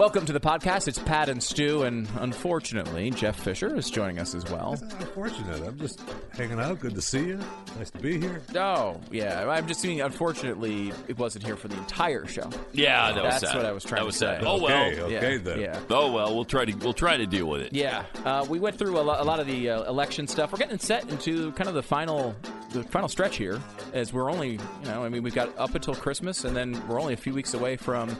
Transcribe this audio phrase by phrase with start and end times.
[0.00, 0.88] Welcome to the podcast.
[0.88, 4.76] It's Pat and Stu, and unfortunately, Jeff Fisher is joining us as well.
[4.80, 5.62] That's unfortunate.
[5.62, 6.00] I'm just
[6.32, 6.80] hanging out.
[6.80, 7.40] Good to see you.
[7.76, 8.40] Nice to be here.
[8.56, 9.46] Oh, yeah.
[9.46, 12.48] I'm just saying, unfortunately, it wasn't here for the entire show.
[12.72, 13.56] Yeah, that was That's sad.
[13.56, 14.40] what I was trying that was to sad.
[14.40, 14.46] say.
[14.48, 14.86] Oh well.
[14.86, 15.60] Okay, okay yeah, then.
[15.60, 15.80] Yeah.
[15.90, 16.34] Oh well.
[16.34, 17.74] We'll try to we'll try to deal with it.
[17.74, 20.50] Yeah, uh, we went through a, lo- a lot of the uh, election stuff.
[20.50, 22.34] We're getting set into kind of the final,
[22.72, 23.60] the final stretch here,
[23.92, 26.98] as we're only, you know, I mean, we've got up until Christmas, and then we're
[26.98, 28.16] only a few weeks away from,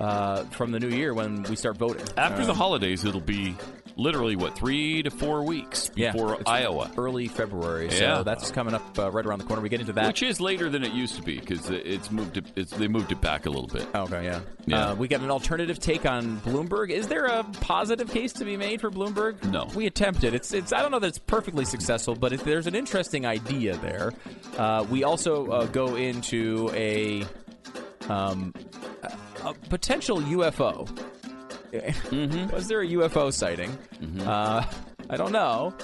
[0.00, 2.04] uh, from the new year when we start voting.
[2.16, 3.56] After the holidays, it'll be
[3.96, 7.90] literally what three to four weeks yeah, before it's Iowa, early February.
[7.90, 8.22] So Yeah.
[8.22, 9.60] that's coming up uh, right around the corner.
[9.62, 10.06] We get into that.
[10.06, 12.38] which is later than it used to be because it's moved.
[12.38, 13.86] It, it's, they moved it back a little bit.
[13.94, 14.40] Okay, yeah.
[14.66, 14.88] Yeah.
[14.90, 16.88] Uh, we got an alternative take on Bloomberg.
[16.90, 19.42] Is there a positive case to be made for Bloomberg?
[19.50, 19.68] No.
[19.74, 20.32] We attempted.
[20.34, 20.72] It's, it's.
[20.72, 24.12] I don't know that it's perfectly successful, but it, there's an interesting idea there.
[24.56, 27.24] Uh, we also uh, go into a,
[28.08, 28.54] um,
[29.44, 30.86] a a potential UFO.
[31.72, 32.54] Mm-hmm.
[32.54, 33.76] Was there a UFO sighting?
[34.26, 34.64] Uh,
[35.08, 35.74] I don't know.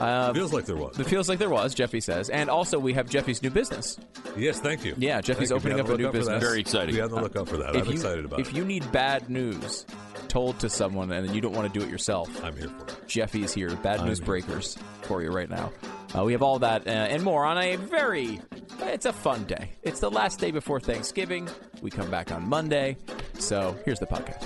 [0.00, 0.98] Uh, Feels like there was.
[0.98, 2.28] it feels like there was, Jeffy says.
[2.28, 3.96] And also, we have Jeffy's new business.
[4.36, 4.94] Yes, thank you.
[4.98, 6.32] Yeah, Jeffy's Thank opening up a new lookout for that.
[6.34, 6.42] business.
[6.42, 6.94] Very exciting.
[6.96, 7.76] Be on the lookout for that.
[7.76, 8.56] I'm you, excited about if it.
[8.56, 9.86] you need bad news
[10.26, 12.96] told to someone and you don't want to do it yourself, I'm here for it.
[13.06, 13.70] Jeffy is here.
[13.76, 14.26] Bad I'm news here.
[14.26, 15.72] breakers for you right now.
[16.16, 18.40] Uh, we have all that uh, and more on a very.
[18.80, 19.70] It's a fun day.
[19.82, 21.48] It's the last day before Thanksgiving.
[21.82, 22.96] We come back on Monday.
[23.38, 24.44] So here's the podcast.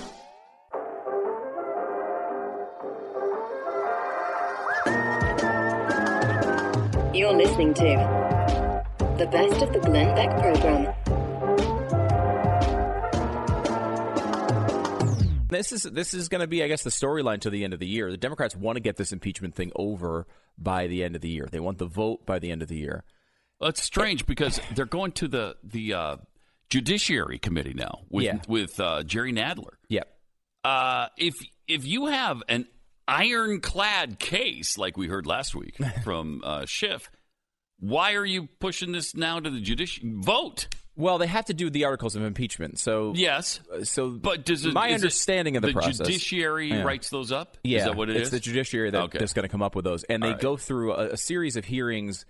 [7.15, 8.85] You're listening to
[9.19, 10.95] the best of the Glenn Beck program.
[15.49, 17.81] This is this is going to be, I guess, the storyline to the end of
[17.81, 18.11] the year.
[18.11, 20.27] The Democrats want to get this impeachment thing over
[20.59, 21.49] by the end of the year.
[21.51, 23.05] They want the vote by the end of the year.
[23.61, 26.17] Well, it's strange because they're going to the the uh,
[26.71, 28.39] Judiciary Committee now with Yeah.
[28.49, 29.75] with uh, Jerry Nadler.
[29.89, 30.09] Yep.
[30.65, 31.35] Uh, if
[31.67, 32.67] if you have an
[33.07, 37.11] ironclad case like we heard last week from uh, Schiff,
[37.81, 40.69] why are you pushing this now to the judiciary vote?
[40.97, 42.81] Well, they have to do the articles of impeachment.
[42.81, 45.99] So Yes, so but does it, my is it understanding of the, the process?
[45.99, 46.83] judiciary Yeah.
[46.83, 47.57] writes those up?
[47.63, 48.31] Yeah, is that what it it's is?
[48.33, 49.19] the judiciary that, Okay.
[49.21, 50.41] that's going to come up with those, and they right.
[50.41, 52.25] go through a, a series of hearings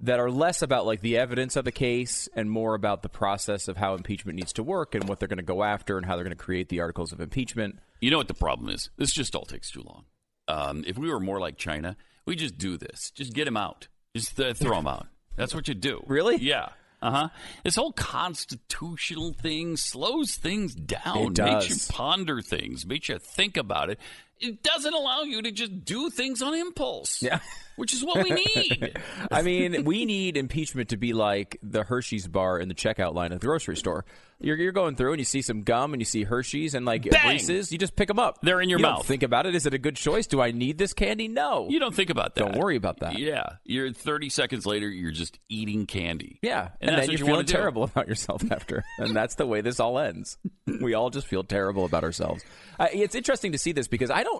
[0.00, 3.68] that are less about like the evidence of the case and more about the process
[3.68, 6.16] of how impeachment needs to work and what they're going to go after and how
[6.16, 7.78] they're going to create the articles of impeachment.
[8.00, 8.90] You know what the problem is?
[8.96, 10.04] This just all takes too long.
[10.48, 13.10] Um, if we were more like China, we just do this.
[13.10, 13.88] Just get him out.
[14.16, 15.06] Just uh, throw him out.
[15.36, 16.02] That's what you do.
[16.06, 16.36] Really?
[16.36, 16.70] Yeah.
[17.00, 17.28] Uh huh.
[17.64, 23.56] This whole constitutional thing slows things down, It makes you ponder things, makes you think
[23.56, 23.98] about it.
[24.42, 27.22] It doesn't allow you to just do things on impulse.
[27.22, 27.38] Yeah.
[27.76, 28.98] Which is what we need.
[29.30, 33.32] I mean, we need impeachment to be like the Hershey's bar in the checkout line
[33.32, 34.04] at the grocery store.
[34.40, 37.08] You're, you're going through and you see some gum and you see Hershey's and like
[37.08, 37.28] Bang!
[37.30, 37.72] Reese's.
[37.72, 38.40] You just pick them up.
[38.42, 39.06] They're in your You don't mouth.
[39.06, 39.54] think about it.
[39.54, 40.26] Is it a good choice?
[40.26, 41.28] Do I need this candy?
[41.28, 41.68] No.
[41.70, 42.40] you don't think about that.
[42.52, 43.18] Don't worry about that.
[43.18, 43.44] Yeah.
[43.64, 46.40] You're 30 seconds later, you're just eating candy.
[46.42, 47.52] Yeah, And and, then you're you feeling do.
[47.54, 50.36] terrible about yourself after, and that's the way this all ends.
[50.80, 52.44] We all just feel terrible about ourselves.
[52.78, 54.31] Uh, it's interesting to see this because I don't.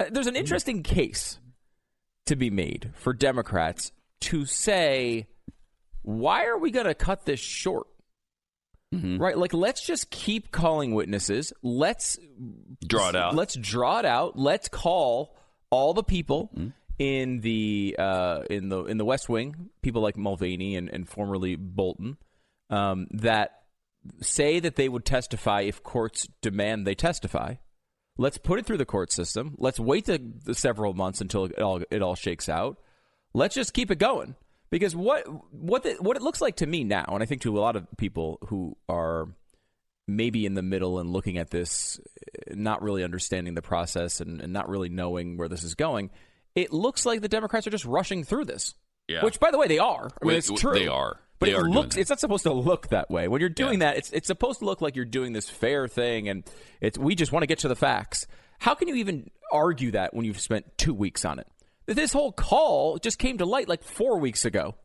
[0.00, 1.38] Uh, there's an interesting case
[2.26, 5.26] to be made for Democrats to say,
[6.02, 7.86] why are we going to cut this short?
[8.94, 9.16] Mm-hmm.
[9.16, 11.52] Right, like let's just keep calling witnesses.
[11.62, 12.18] Let's
[12.86, 13.34] Draw it out.
[13.34, 14.38] Let's draw it out.
[14.38, 15.34] Let's call
[15.70, 16.68] all the people Mm-hmm.
[16.98, 21.56] in the uh, in the in the West Wing, people like Mulvaney and, and formerly
[21.56, 22.18] Bolton,
[22.68, 23.62] um, that
[24.20, 27.54] say that they would testify if courts demand they testify.
[28.22, 29.56] Let's put it through the court system.
[29.58, 32.78] Let's wait the, the several months until it all it all shakes out.
[33.34, 34.36] Let's just keep it going
[34.70, 37.58] because what what the, what it looks like to me now, and I think to
[37.58, 39.26] a lot of people who are
[40.06, 41.98] maybe in the middle and looking at this,
[42.48, 46.10] eh, not really understanding the process and, and not really knowing where this is going,
[46.54, 48.74] it looks like the Democrats are just rushing through this.
[49.08, 49.24] Yeah.
[49.24, 50.10] Which, by the way, they are.
[50.22, 50.74] I mean, it's true.
[50.74, 51.18] they are.
[51.42, 51.96] But They it looks.
[51.96, 53.28] It's not supposed to look that way.
[53.28, 53.90] When you're doing Yeah.
[53.90, 56.44] that, it's it's supposed to look like you're doing this fair thing, and
[56.80, 58.26] it's we just want to get to the facts.
[58.60, 61.46] How can you even argue that when you've spent two weeks on it?
[61.86, 64.76] This whole call just came to light like four weeks ago.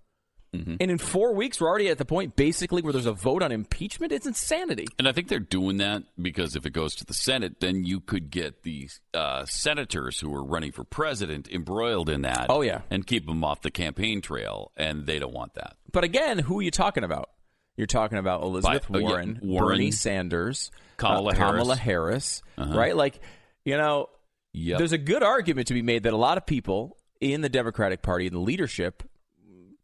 [0.56, 0.76] Mm-hmm.
[0.80, 3.52] And in four weeks, we're already at the point basically where there's a vote on
[3.52, 4.12] impeachment.
[4.12, 4.88] It's insanity.
[4.98, 8.00] And I think they're doing that because if it goes to the Senate, then you
[8.00, 12.48] could get the uh, senators who are running for president embroiled in that.
[12.50, 12.82] Oh, yeah.
[12.90, 15.76] and keep them off the campaign trail, and they don't want that.
[15.92, 17.30] But again, who are you talking about?
[17.76, 22.42] You're talking about Elizabeth Bi- oh, yeah, Warren, Warren, Bernie Sanders, Kamala uh, Kamala Harris.
[22.58, 22.76] Uh-huh.
[22.76, 22.96] Right?
[22.96, 23.20] Like,
[23.66, 24.10] you know,
[24.54, 24.80] Yep.
[24.80, 28.02] there's a good argument to be made that a lot of people in the Democratic
[28.02, 29.04] Party, in the leadership,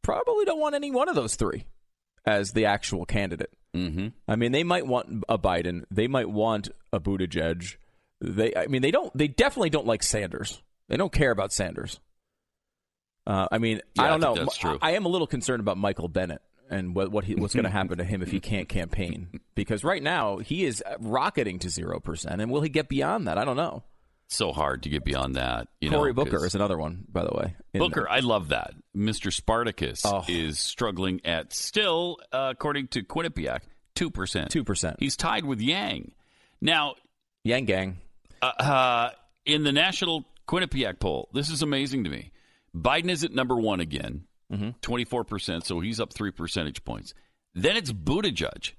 [0.03, 1.65] probably don't want any one of those three
[2.25, 3.51] as the actual candidate.
[3.75, 4.09] Mm-hmm.
[4.27, 5.85] I mean, they might want a Biden.
[5.89, 7.75] They might want a Buttigieg.
[8.21, 9.11] They, I mean, they don't.
[9.17, 10.61] They definitely don't like Sanders.
[10.89, 11.99] They don't care about Sanders.
[13.25, 14.43] Uh, I mean, Yeah, I I don't think know.
[14.43, 14.77] that's true.
[14.81, 17.63] I, I am a little concerned about Michael Bennet and what, what he, what's going
[17.65, 21.69] to happen to him if he can't campaign because right now he is rocketing to
[21.69, 22.41] zero percent.
[22.41, 23.37] And will he get beyond that?
[23.37, 23.83] I don't know.
[24.33, 25.67] So hard to get beyond that.
[25.79, 27.55] You Cory know, Booker is another one, by the way.
[27.73, 28.73] Booker, I love that.
[28.95, 29.31] Mr.
[29.31, 30.23] Spartacus Oh.
[30.27, 33.59] is struggling at still, uh, according to Quinnipiac,
[33.95, 34.49] two percent.
[34.49, 34.97] two percent.
[34.99, 36.13] He's tied with Yang.
[36.61, 36.95] Now,
[37.43, 37.97] Yang Gang.
[38.41, 39.09] uh, uh,
[39.45, 42.31] in the national Quinnipiac poll, this is amazing to me.
[42.75, 44.69] Biden is at number one again, Mm-hmm.
[44.81, 47.13] 24 percent, so he's up three percentage points.
[47.55, 48.73] Then it's Buttigieg,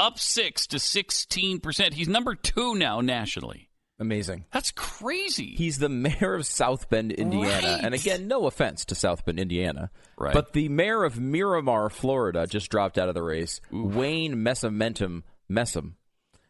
[0.00, 1.94] up six to 16 percent.
[1.94, 3.68] He's number two now nationally.
[4.02, 4.46] Amazing.
[4.52, 5.54] That's crazy.
[5.56, 7.68] He's the mayor of South Bend, Indiana.
[7.68, 7.84] Right.
[7.84, 9.92] And again, no offense to South Bend, Indiana.
[10.18, 10.34] Right.
[10.34, 13.60] But the mayor of Miramar, Florida, just dropped out of the race.
[13.70, 15.92] Wayne Messamentum Messam.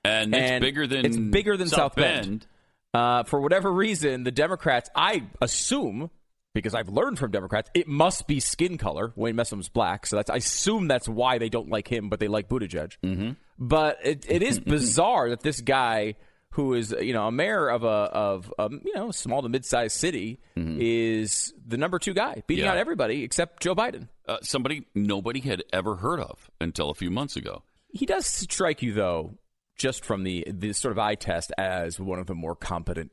[0.02, 2.46] and it's and bigger than it's bigger than South Bend.
[2.94, 6.10] Uh, for whatever reason, the Democrats, I assume,
[6.54, 9.12] because I've learned from Democrats, it must be skin color.
[9.14, 12.28] Wayne Messam's black, so that's I assume that's why they don't like him, but they
[12.28, 12.96] like Buttigieg.
[13.02, 13.32] Mm-hmm.
[13.58, 16.16] But it, it is bizarre that this guy,
[16.52, 19.64] who is you know a mayor of a of a, you know small to mid
[19.64, 22.72] sized city, is the number two guy, beating Yeah.
[22.72, 24.08] out everybody except Joe Biden.
[24.26, 27.62] Uh, somebody nobody had ever heard of until a few months ago.
[27.88, 29.34] He does strike you though,
[29.76, 33.10] just from the the sort of eye test, as one of the more competent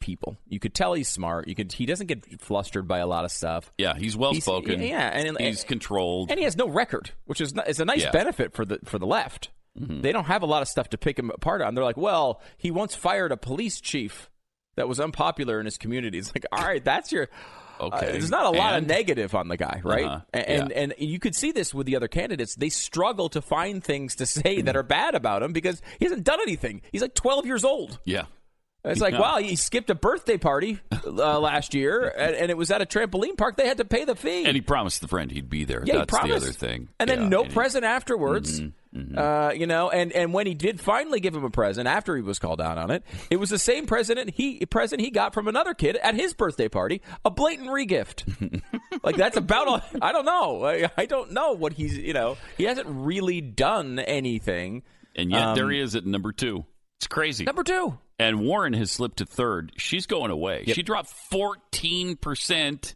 [0.00, 0.36] people.
[0.46, 1.48] You could tell he's smart.
[1.48, 3.72] You could he doesn't get flustered by a lot of stuff.
[3.78, 4.82] Yeah, he's well spoken.
[4.82, 6.30] Yeah, and- he's controlled.
[6.30, 8.10] And he has no record, which is is a nice Yeah.
[8.10, 9.50] benefit for the for the left.
[9.76, 11.74] They don't have a lot of stuff to pick him apart on.
[11.74, 14.30] They're like, well, he once fired a police chief
[14.76, 16.18] that was unpopular in his community.
[16.18, 17.24] It's like, all right, that's your.
[17.80, 18.12] uh, Okay.
[18.12, 20.04] there's not a lot of negative on the guy, right?
[20.04, 20.20] Uh-huh.
[20.32, 22.54] And, and and you could see this with the other candidates.
[22.54, 26.22] They struggle to find things to say that are bad about him because he hasn't
[26.22, 26.82] done anything.
[26.92, 27.98] He's like 12 years old.
[28.04, 28.26] yeah,
[28.84, 29.20] It's like, Yeah.
[29.20, 31.10] wow, he skipped a birthday party uh,
[31.40, 33.56] last year, and, and it was at a trampoline park.
[33.56, 34.44] They had to pay the fee.
[34.44, 35.82] and he promised the friend he'd be there.
[35.86, 36.88] Yeah, he That's the other thing.
[37.00, 38.60] And then Yeah, no and he- present afterwards.
[38.60, 42.14] Mm-hmm, Uh, you know, and, and when he did finally give him a present after
[42.14, 45.34] he was called out on it, it was the same present he present he got
[45.34, 48.22] from another kid at his birthday party, a blatant regift.
[49.02, 49.80] like that's about all.
[50.00, 50.64] I don't know.
[50.64, 51.96] I, I don't know what he's.
[51.98, 54.82] You know, he hasn't really done anything.
[55.16, 56.64] and yet um, there he is at number two.
[56.98, 57.44] It's crazy.
[57.44, 57.98] Number two.
[58.18, 59.72] And Warren has slipped to third.
[59.76, 60.64] She's going away.
[60.66, 62.94] She dropped fourteen percent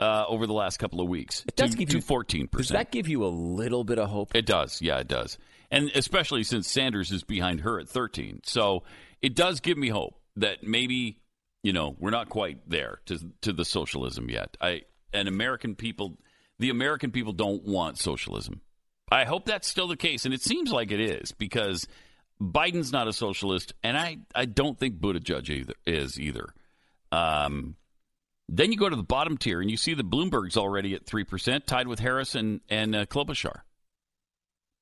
[0.00, 1.44] uh, over the last couple of weeks.
[1.46, 4.08] It does to, give to you- fourteen Does that give you a little bit of
[4.08, 4.34] hope?
[4.34, 4.80] It does.
[4.80, 5.38] Yeah, it does.
[5.70, 8.40] And especially since Sanders is behind her at 13.
[8.42, 8.82] So
[9.22, 11.20] it does give me hope that maybe,
[11.62, 14.56] you know, we're not quite there to to the socialism yet.
[14.60, 14.82] I
[15.12, 16.18] and American people
[16.58, 18.62] the American people don't want socialism.
[19.12, 21.86] I hope that's still the case and it seems like it is because
[22.40, 26.54] Biden's not a socialist and I I don't think Buttigieg either is either.
[27.12, 27.76] Um
[28.48, 31.66] then you go to the bottom tier and you see that Bloomberg's already at 3%,
[31.66, 33.60] tied with Harris and, and uh, Klobuchar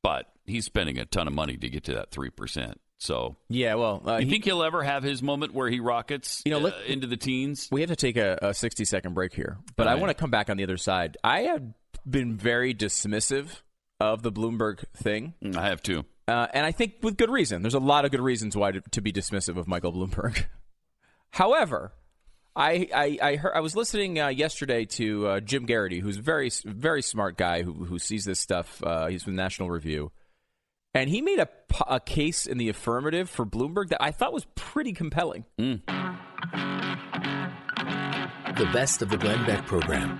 [0.02, 2.80] but he's spending a ton of money to get to that three percent.
[3.00, 3.74] So, Yeah.
[3.74, 6.58] Well, uh, you he- think he'll ever have his moment where he rockets, You know,
[6.58, 7.68] uh, let- into the teens?
[7.70, 10.14] We have to take a, a 60 second break here, but All I want to
[10.14, 11.16] come back on the other side.
[11.22, 11.62] I have
[12.08, 13.60] been very dismissive
[14.00, 16.04] of the Bloomberg thing, I have to.
[16.28, 17.62] Uh, and I think with good reason.
[17.62, 20.44] There's a lot of good reasons why to, to be dismissive of Michael Bloomberg.
[21.30, 21.92] However,
[22.54, 26.22] I I I, heard, I was listening uh, yesterday to uh, Jim Geraghty, who's a
[26.22, 28.82] very very smart guy who who sees this stuff.
[28.84, 30.12] Uh, he's from National Review.
[30.94, 31.38] And he made
[31.86, 35.44] a case in the affirmative for Bloomberg that I thought was pretty compelling.
[35.56, 35.82] The
[38.72, 40.18] best of the Glenn Beck program.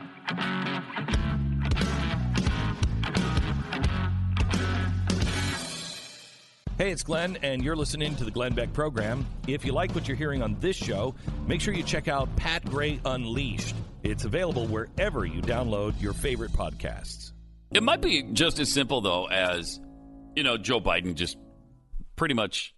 [6.79, 9.27] Hey, it's Glenn, and you're listening to the Glenn Beck program.
[9.49, 11.13] If you like what you're hearing on this show,
[11.49, 13.75] make sure you check out Pat Gray Unleashed.
[14.05, 17.33] It's available wherever you download your favorite podcasts.
[17.75, 19.81] It might be just as simple though as
[20.37, 21.37] you know Joe Biden just
[22.15, 22.75] pretty much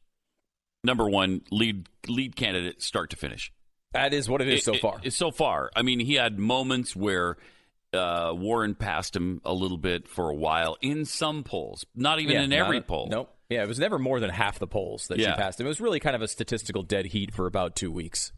[0.82, 3.52] number one lead lead candidate start to finish.
[3.92, 5.00] That is what it is so It- far.
[5.02, 7.36] it- so far, I mean, he had moments where
[7.92, 12.36] uh, Warren passed him a little bit for a while in some polls, not even
[12.36, 13.08] in every a- poll.
[13.10, 13.36] Nope.
[13.50, 15.32] Yeah, it was never more than half the polls that Yeah.
[15.34, 15.66] she passed him.
[15.66, 18.32] It was really kind of a statistical dead heat for about two weeks.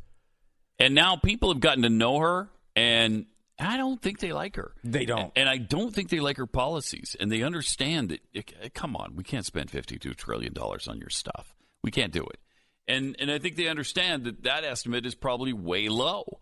[0.78, 3.26] And now people have gotten to know her, and
[3.58, 4.72] I don't think they like her.
[4.82, 5.20] They don't.
[5.20, 7.14] And, and I don't think they like her policies.
[7.20, 11.54] And they understand that, it, come on, we can't spend $52 trillion on your stuff.
[11.84, 12.38] We can't do it.
[12.88, 16.24] And, and I think they understand that that estimate is probably way low.
[16.26, 16.38] Oh.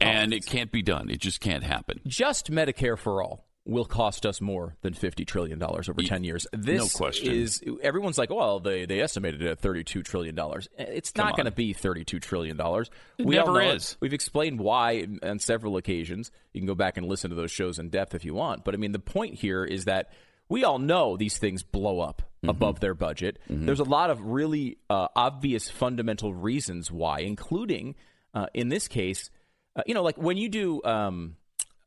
[0.00, 1.10] And it can't be done.
[1.10, 2.00] It just can't happen.
[2.06, 6.46] Just Medicare for all will cost us more than fifty trillion dollars over ten years.
[6.52, 7.32] This no question.
[7.32, 10.68] is everyone's like, well, they they estimated it at thirty-two trillion dollars.
[10.76, 12.90] It's not going to be thirty-two trillion dollars.
[13.18, 13.76] It We never know it.
[13.76, 13.96] is.
[14.00, 16.30] We've explained why on several occasions.
[16.52, 18.64] You can go back and listen to those shows in depth if you want.
[18.64, 20.10] But I mean, the point here is that
[20.48, 22.50] we all know these things blow up Mm-hmm.
[22.50, 23.38] above their budget.
[23.48, 27.94] There's a lot of really uh, obvious fundamental reasons why, including
[28.34, 29.30] uh, in this case,
[29.76, 31.36] uh, you know, like when you do um,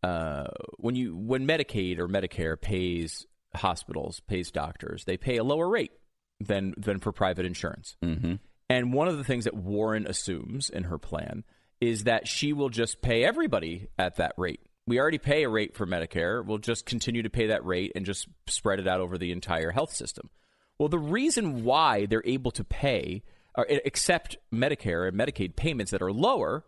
[0.05, 0.47] uh,
[0.77, 5.93] when you when Medicaid or Medicare pays hospitals, pays doctors, they pay a lower rate
[6.39, 7.97] than than for private insurance.
[8.03, 8.35] Mm-hmm.
[8.69, 11.43] And one of the things that Warren assumes in her plan
[11.81, 14.59] is that she will just pay everybody at that rate.
[14.85, 16.45] We already pay a rate for Medicare.
[16.45, 19.71] We'll just continue to pay that rate and just spread it out over the entire
[19.71, 20.29] health system.
[20.77, 23.23] Well, the reason why they're able to pay
[23.55, 26.63] or accept Medicare and Medicaid payments that are lower,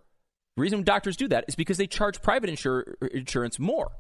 [0.58, 3.92] the reason doctors do that is because they charge private insur- insurance more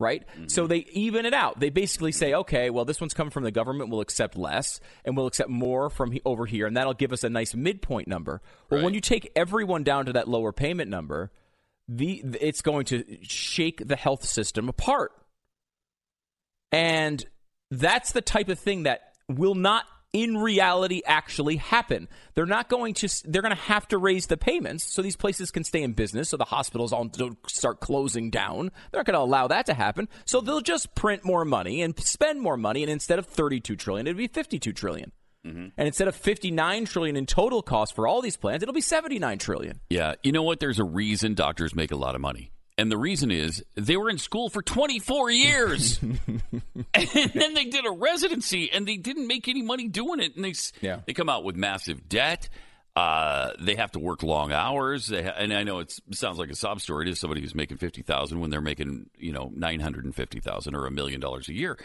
[0.00, 0.26] right?
[0.26, 0.48] Mm-hmm.
[0.48, 1.60] So they even it out.
[1.60, 3.90] They basically say, okay, well, this one's coming from the government.
[3.90, 7.22] We'll accept less, and we'll accept more from he- over here, and that'll give us
[7.22, 8.40] a nice midpoint number.
[8.70, 11.30] Well, when you take everyone down to that lower payment number,
[11.86, 15.12] the it's going to shake the health system apart,
[16.72, 17.24] and
[17.70, 22.08] that's the type of thing that will not in reality actually happen.
[22.34, 25.50] They're not going to they're going to have to raise the payments so these places
[25.50, 28.70] can stay in business so the hospitals all don't start closing down.
[28.90, 30.08] They're not going to allow that to happen.
[30.24, 34.06] So they'll just print more money and spend more money and instead of 32 trillion
[34.06, 35.12] it'd be 52 trillion.
[35.46, 35.68] Mm-hmm.
[35.76, 39.38] And instead of 59 trillion in total cost for all these plans, it'll be 79
[39.38, 39.80] trillion.
[39.88, 40.60] Yeah, you know what?
[40.60, 42.52] There's a reason doctors make a lot of money.
[42.80, 45.98] And the reason is they were in school for 24 years.
[46.02, 50.34] and then they did a residency and they didn't make any money doing it.
[50.34, 51.00] And they, Yeah.
[51.06, 52.48] they come out with massive debt.
[52.96, 55.08] Uh, they have to work long hours.
[55.08, 57.54] They ha- and I know it's, it sounds like a sob story to somebody who's
[57.54, 61.78] making 50000 when they're making, you know, 950000 or a million dollars a year.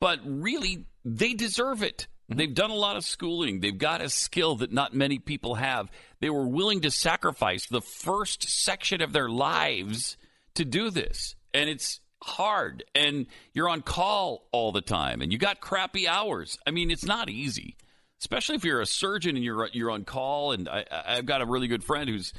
[0.00, 2.06] But really, they deserve it.
[2.30, 3.60] They've done a lot of schooling.
[3.60, 5.90] They've got a skill that not many people have.
[6.20, 10.16] They were willing to sacrifice the first section of their lives
[10.54, 11.34] to do this.
[11.54, 12.84] And it's hard.
[12.94, 16.58] And you're on call all the time and you got crappy hours.
[16.66, 17.76] I mean, it's not easy,
[18.20, 20.52] especially if you're a surgeon and you're, you're on call.
[20.52, 22.32] And I, I've got a really good friend who's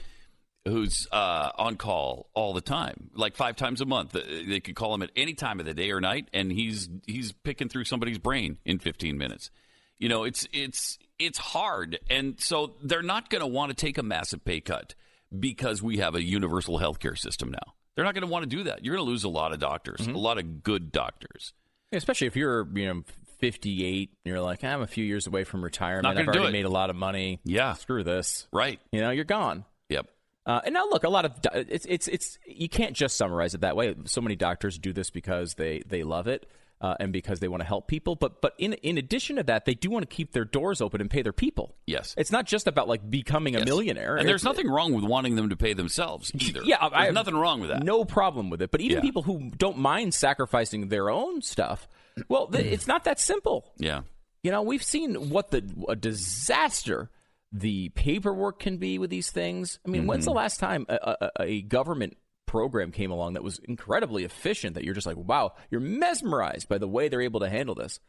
[0.66, 4.16] who's uh, on call all the time, like five times a month.
[4.16, 6.90] Uh, They could call him at any time of the day or night, and he's
[7.08, 9.52] he's picking through somebody's brain in 15 minutes.
[9.98, 13.98] You know, it's it's it's hard, and so they're not going to want to take
[13.98, 14.96] a massive pay cut
[15.38, 17.74] because we have a universal healthcare system now.
[18.00, 18.86] They're not going to want to do that.
[18.86, 21.52] You're going to lose a lot of doctors, a lot of good doctors.
[21.92, 23.04] Especially if you're, you know,
[23.40, 26.04] 58 and you're like, I'm a few years away from retirement.
[26.04, 26.52] Not I've already it.
[26.54, 27.42] made a lot of money.
[27.44, 27.74] Yeah.
[27.74, 28.48] Screw this.
[28.54, 28.80] Right?
[28.94, 29.66] You know, you're gone.
[29.90, 30.08] Yep.
[30.46, 33.62] Uh, and now look, a lot of it's it's it's you can't just summarize it
[33.62, 33.94] that way.
[34.06, 36.50] So many doctors do this because they they love it
[36.82, 38.16] uh, and because they want to help people.
[38.16, 41.02] But but in in addition to that, they do want to keep their doors open
[41.02, 41.76] and pay their people.
[41.86, 42.16] Yes.
[42.18, 44.16] It's not just about like becoming a millionaire.
[44.16, 46.62] And there's It's- nothing wrong with wanting them to pay themselves either.
[46.64, 47.84] Yeah, I- there's I have nothing wrong with that.
[47.84, 48.72] No problem with it.
[48.72, 49.02] But even Yeah.
[49.02, 51.88] people who don't mind sacrificing their own stuff,
[52.28, 53.72] well, th- it's not that simple.
[53.78, 54.02] Yeah.
[54.44, 57.10] You know, we've seen what the a disaster
[57.52, 59.80] the paperwork can be with these things.
[59.86, 60.30] I mean, when's Mm-hmm.
[60.32, 62.16] the last time a, a, a government
[62.50, 66.80] program came along that was incredibly efficient that you're just like, wow, you're mesmerized by
[66.80, 68.00] the way they're able to handle this?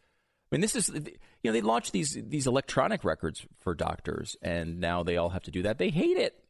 [0.51, 1.13] I mean, this is you
[1.45, 5.51] know they launched these these electronic records for doctors, and now they all have to
[5.51, 5.77] do that.
[5.77, 6.43] They hate it.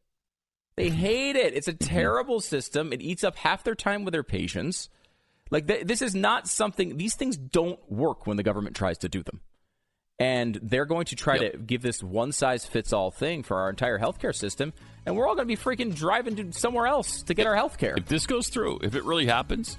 [0.77, 1.53] They hate it.
[1.53, 1.93] It's a mm-hmm.
[1.93, 2.93] terrible system.
[2.93, 4.89] It eats up half their time with their patients.
[5.51, 6.97] Like th- this is not something.
[6.97, 9.41] These things don't work when the government tries to do them,
[10.21, 11.51] and they're going to try Yep.
[11.53, 14.71] to give this one size fits all thing for our entire healthcare system,
[15.05, 17.97] and we're all going to be freaking driving to somewhere else to get our healthcare.
[17.97, 19.77] If this goes through, if it really happens,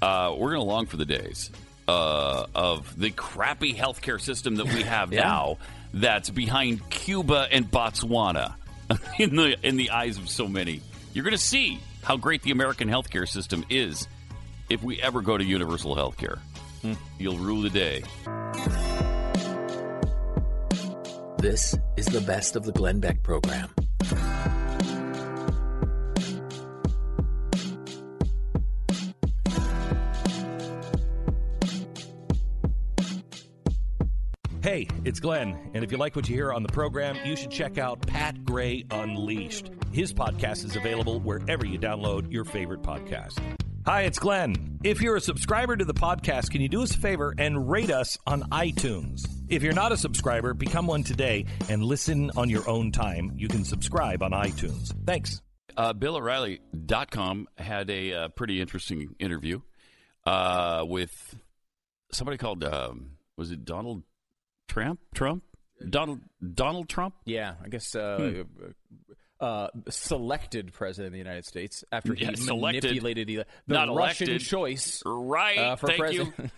[0.00, 1.50] uh, we're going to long for the days
[1.86, 5.22] uh, of the crappy healthcare system that we have Yeah.
[5.24, 5.58] now
[5.92, 8.54] that's behind Cuba and Botswana
[9.18, 10.80] in the in the eyes of so many.
[11.12, 14.08] You're going to see how great the American healthcare system is
[14.68, 16.38] if we ever go to universal healthcare.
[17.18, 18.02] You'll rule the day.
[21.44, 23.68] This is the best of the Glenn Beck program.
[34.62, 37.50] Hey, it's Glenn, and if you like what you hear on the program, you should
[37.50, 39.70] check out Pat Gray Unleashed.
[39.92, 43.38] His podcast is available wherever you download your favorite podcast.
[43.86, 44.78] Hi, it's Glenn.
[44.82, 47.90] If you're a subscriber to the podcast, can you do us a favor and rate
[47.90, 49.28] us on iTunes?
[49.50, 53.32] If you're not a subscriber, become one today and listen on your own time.
[53.36, 54.90] You can subscribe on iTunes.
[55.04, 55.42] Thanks.
[55.76, 59.60] Uh, BillO'Reilly.com had a uh, pretty interesting interview
[60.24, 61.36] uh, with
[62.10, 64.02] somebody called um, was it Donald
[64.66, 64.98] Trump?
[65.14, 65.42] Trump?
[65.90, 66.20] Donald
[66.54, 67.16] Donald Trump?
[67.26, 68.44] Yeah, I guess uh,
[69.40, 72.84] uh, selected president of the United States after he Yeah, selected.
[72.84, 73.36] manipulated the,
[73.66, 74.48] the Not Russian elected.
[74.48, 75.58] choice Right.
[75.58, 76.52] uh, for Thank president.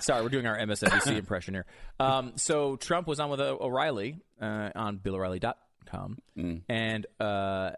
[0.00, 1.66] Sorry, we're doing our MSNBC impression here.
[2.00, 6.62] Um, so Trump was on with uh, O'Reilly uh, on BillO'Reilly.com, Mm.
[6.68, 7.70] and uh,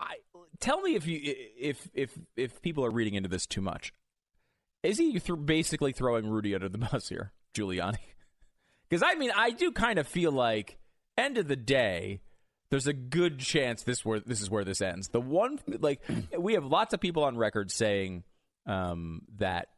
[0.00, 0.14] I,
[0.60, 1.20] tell me if you
[1.58, 3.92] if if if people are reading into this too much.
[4.84, 7.96] Is he th- basically throwing Rudy under the bus here, Giuliani?
[8.88, 10.78] Because I mean, I do kind of feel like
[11.18, 12.20] end of the day,
[12.70, 15.08] there's a good chance this where this is where this ends.
[15.08, 16.00] The one like
[16.38, 18.24] we have lots of people on record saying
[18.66, 19.68] um, that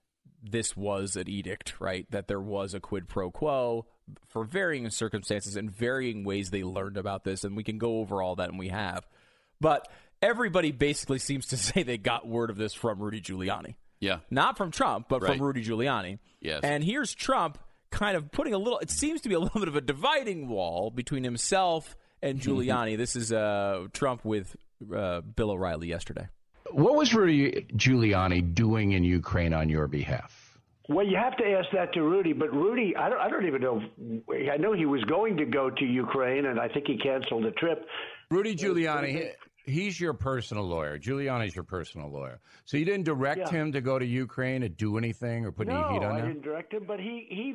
[0.42, 2.06] this was an edict, right?
[2.10, 3.86] That there was a quid pro quo
[4.28, 8.22] for varying circumstances and varying ways they learned about this, and we can go over
[8.22, 9.06] all that, and we have.
[9.60, 9.86] But
[10.22, 14.20] everybody basically seems to say they got word of this from Rudy Giuliani Yeah.
[14.30, 15.32] not from Trump, but Right.
[15.36, 16.18] from Rudy Giuliani.
[16.40, 16.60] Yes.
[16.62, 17.58] And here's Trump
[17.90, 18.78] kind of putting a little.
[18.78, 22.96] It seems to be a little bit of a dividing wall between himself and Giuliani.
[22.96, 24.56] this is uh, Trump with
[24.94, 26.28] uh, Bill O'Reilly yesterday.
[26.70, 30.44] What was Rudy Giuliani doing in Ukraine on your behalf?
[30.90, 33.60] Well, you have to ask that to Rudy, but Rudy, I don't, I don't even
[33.60, 33.82] know.
[34.52, 37.50] I know he was going to go to Ukraine, and I think he canceled the
[37.52, 37.84] trip.
[38.30, 39.32] Rudy Giuliani,
[39.66, 40.98] he's your personal lawyer.
[40.98, 42.40] Giuliani's your personal lawyer.
[42.64, 43.50] So you didn't direct Yeah.
[43.50, 46.20] him to go to Ukraine to do anything or put no, any heat on I
[46.22, 46.26] that?
[46.26, 47.54] didn't direct him, but he he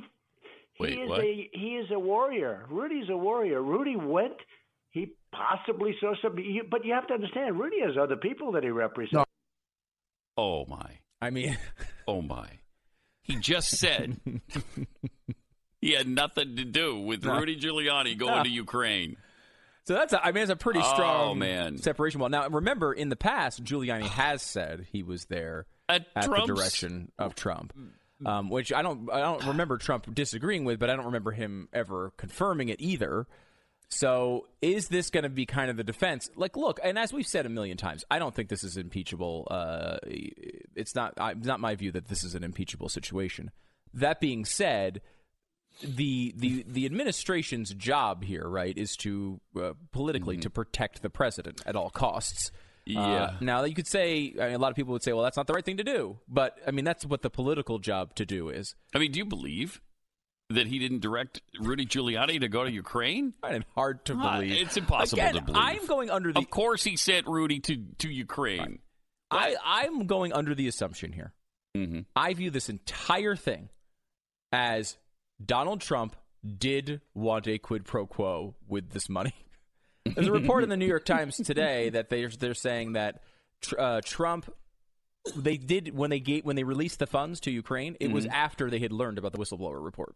[0.79, 1.19] Wait, he is what?
[1.21, 2.65] a he is a warrior.
[2.69, 3.61] Rudy's a warrior.
[3.61, 4.33] Rudy went.
[4.89, 8.63] He possibly saw some, you- but you have to understand, Rudy has other people that
[8.63, 9.13] he represents.
[9.13, 9.25] No.
[10.37, 10.99] Oh my.
[11.21, 11.57] I mean,
[12.07, 12.47] Oh my.
[13.23, 14.19] He just said
[15.81, 18.43] he had nothing to do with Rudy Giuliani going No.
[18.43, 19.15] to Ukraine.
[19.85, 21.77] so that's a, I mean, it's a pretty Oh, strong man.
[21.77, 22.29] separation wall.
[22.29, 27.11] Now, remember, in the past, Giuliani has said he was there At at the direction
[27.17, 27.73] of Trump.
[28.25, 31.67] Um, which I don't, I don't remember Trump disagreeing with, but I don't remember him
[31.73, 33.27] ever confirming it either.
[33.89, 36.29] So, is this going to be kind of the defense?
[36.35, 39.47] Like, look, and as we've said a million times, I don't think this is impeachable.
[39.51, 43.51] Uh, it's not, I, it's not my view that this is an impeachable situation.
[43.93, 45.01] That being said,
[45.81, 51.61] the the the administration's job here, right, is to uh, politically to protect the president
[51.65, 52.51] at all costs.
[52.85, 53.01] Yeah.
[53.01, 55.37] Uh, now you could say I mean, a lot of people would say, well, that's
[55.37, 58.25] not the right thing to do, but I mean that's what the political job to
[58.25, 58.75] do is.
[58.93, 59.81] I mean, do you believe
[60.49, 63.33] that he didn't direct Rudy Giuliani to go to Ukraine?
[63.43, 64.61] Of hard to believe.
[64.61, 65.61] It's impossible Again, to believe.
[65.61, 66.39] I'm going under the.
[66.39, 68.79] Of course, he sent Rudy to to Ukraine.
[69.31, 71.33] I I'm going under the assumption here.
[71.75, 72.01] Mm-hmm.
[72.15, 73.69] I view this entire thing
[74.51, 74.97] as
[75.43, 76.15] Donald Trump
[76.45, 79.33] did want a quid pro quo with this money.
[80.05, 83.21] There's a report in the New York Times today that they're they're saying that
[83.61, 84.53] tr- uh, Trump
[85.35, 87.95] they did when they gave when they released the funds to Ukraine.
[87.99, 90.15] It was after they had learned about the whistleblower report.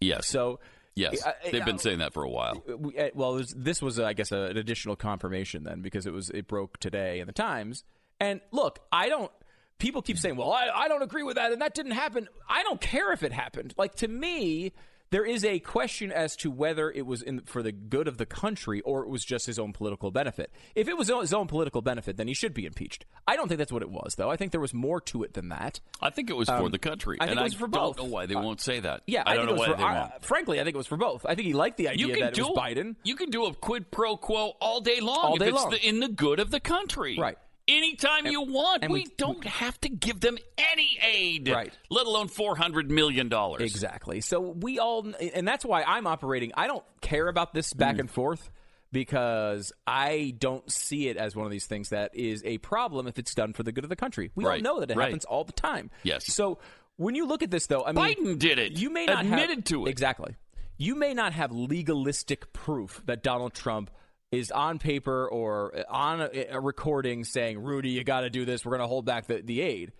[0.00, 0.28] Yes.
[0.28, 0.60] So
[0.94, 2.62] yes, I- I- they've been saying that for a while.
[2.68, 6.30] uh, well, was, this was, I guess, a, an additional confirmation then because it was
[6.30, 7.82] it broke today in the Times.
[8.20, 9.30] And look, I don't.
[9.78, 12.28] People keep saying, "Well, I, I don't agree with that," and that didn't happen.
[12.48, 13.74] I don't care if it happened.
[13.76, 14.72] Like to me,
[15.10, 18.26] there is a question as to whether it was in for the good of the
[18.26, 20.52] country or it was just his own political benefit.
[20.74, 23.04] If it was his own political benefit, then he should be impeached.
[23.26, 24.30] I don't think that's what it was, though.
[24.30, 25.80] I think there was more to it than that.
[26.02, 27.96] I think it was for the country, I think and it was I for don't
[27.96, 27.98] both.
[27.98, 29.02] know why they Uh, won't say that.
[29.06, 30.12] Yeah, I don't think know why was they for, won't.
[30.12, 31.24] I- frankly, I think it was for both.
[31.26, 32.96] I think he liked the idea you can that do it was Biden.
[33.04, 35.70] You can do a quid pro quo all day long All if day it's long.
[35.70, 37.16] The, in the good of the country.
[37.18, 37.38] Right.
[37.68, 38.82] Anytime you want.
[38.84, 41.48] we, we- don't have to give them any aid.
[41.48, 41.72] Right.
[41.90, 43.62] Let alone four hundred million dollars.
[43.62, 44.20] Exactly.
[44.22, 46.52] So we all, and that's why I'm operating.
[46.56, 48.00] I don't care about this back Mm.
[48.00, 48.50] and forth
[48.90, 53.18] because I don't see it as one of these things that is a problem if
[53.18, 54.30] it's done for the good of the country.
[54.34, 54.54] We Right.
[54.64, 55.06] all know that it Right.
[55.06, 55.90] happens all the time.
[56.02, 56.26] Yes.
[56.32, 56.58] So
[56.96, 58.72] when you look at this, though, I mean, Biden did it.
[58.72, 59.90] You may not Admitted have, to it.
[59.90, 60.34] exactly.
[60.78, 63.90] You may not have legalistic proof that Donald Trump
[64.30, 68.44] is on paper or uh, on a, a recording saying, "Rudy, you got to do
[68.44, 68.64] this.
[68.64, 69.92] We're going to hold back the, the aid."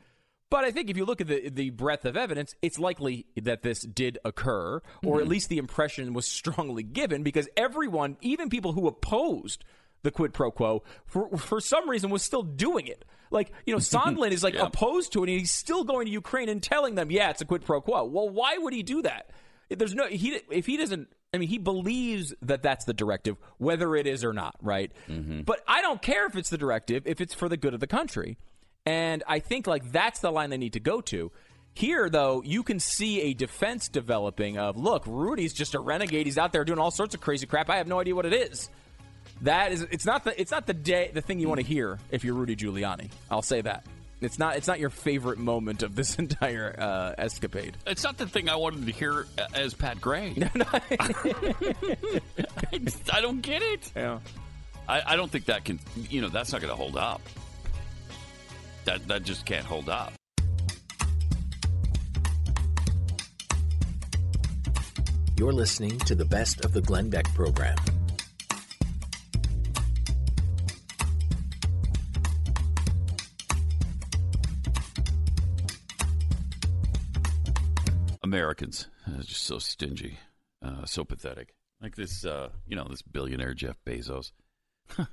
[0.51, 3.63] But I think if you look at the the breadth of evidence, it's likely that
[3.63, 5.31] this did occur, or at mm-hmm.
[5.31, 9.65] least the impression was strongly given, because everyone, even people who opposed
[10.03, 13.05] the quid pro quo, for for some reason was still doing it.
[13.31, 14.67] Like you know, Sondland is like Yeah.
[14.67, 17.45] opposed to it, and he's still going to Ukraine and telling them, "Yeah, it's a
[17.45, 19.31] quid pro quo." Well, why would he do that?
[19.69, 21.09] There's no he if he doesn't.
[21.33, 24.91] I mean, he believes that that's the directive, whether it is or not, right?
[25.09, 25.43] Mm-hmm.
[25.43, 27.87] But I don't care if it's the directive, if it's for the good of the
[27.87, 28.39] country.
[28.87, 31.31] And I think like that's the line they need to go to.
[31.75, 36.27] Here, though, you can see a defense developing of look, Rudy's just a renegade.
[36.27, 37.69] He's out there doing all sorts of crazy crap.
[37.69, 38.71] I have no idea what it is.
[39.43, 41.99] That is, it's not the it's not the day the thing you want to hear
[42.11, 43.11] if you're Rudy Giuliani.
[43.31, 43.85] I'll say that.
[44.21, 44.57] It's not.
[44.57, 47.77] It's not your favorite moment of this entire uh, escapade.
[47.87, 50.35] It's not the thing I wanted to hear as Pat Gray.
[50.61, 50.81] I,
[52.83, 53.93] just- I don't get it.
[53.95, 54.19] Yeah.
[54.89, 55.79] I, I don't think that can.
[56.09, 57.21] You know, that's not going to hold up.
[58.87, 60.13] That that just can't hold up.
[65.37, 67.77] You're listening to the best of the Glenn Beck program.
[78.33, 80.19] Americans are just so stingy,
[80.63, 81.55] uh, so pathetic.
[81.81, 84.33] Like this, uh, you know, this billionaire Jeff Bezos,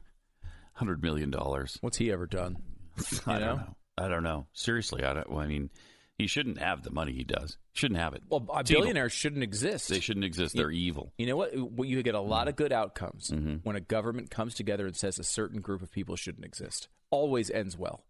[0.74, 1.78] hundred million dollars.
[1.82, 2.58] What's he ever done?
[3.26, 3.56] I You don't know?
[3.56, 3.76] know.
[3.98, 4.48] I don't know.
[4.54, 5.30] Seriously, I don't.
[5.30, 5.70] well, I mean,
[6.18, 7.58] he shouldn't have the money he does.
[7.74, 8.24] Shouldn't have it.
[8.30, 8.82] Well, uh, It's evil.
[8.82, 9.88] billionaires shouldn't exist.
[9.90, 10.54] They shouldn't exist.
[10.56, 11.14] They're evil.
[11.18, 11.54] You know what?
[11.88, 13.56] You get a lot of good outcomes Mm-hmm.
[13.64, 16.90] when a government comes together and says a certain group of people shouldn't exist.
[17.10, 18.04] Always ends well.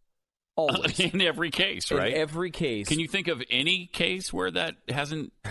[0.55, 0.99] Always.
[1.13, 2.13] In every case, right?
[2.13, 2.87] In every case.
[2.87, 5.33] Can you think of any case where that hasn't?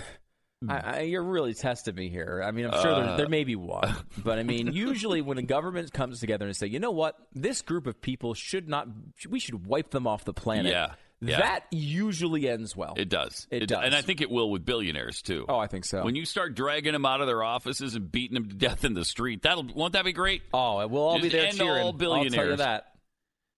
[0.67, 2.43] I, I, you're really testing me here.
[2.43, 3.17] I mean, I'm sure there, Uh.
[3.19, 6.69] there may be one, but I mean, usually when a government comes together and say,
[6.69, 8.89] you know what, this group of people should not,
[9.29, 10.73] we should wipe them off the planet.
[10.73, 11.39] Yeah, yeah.
[11.41, 12.95] That usually ends well.
[12.97, 13.47] It does.
[13.51, 13.81] It does.
[13.85, 15.45] and I think it will with billionaires too.
[15.51, 16.03] Oh, I think so.
[16.03, 18.95] When you start dragging them out of their offices and beating them to death in
[18.95, 20.41] the street, that'll won't that be great?
[20.55, 21.71] oh, we'll all be Just there end cheering.
[21.73, 22.59] all I'll tell you billionaires.
[22.59, 22.87] that.